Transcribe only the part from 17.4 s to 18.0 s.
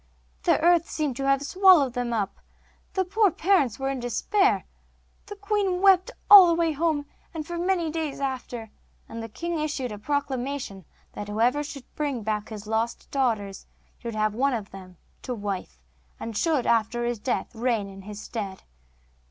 reign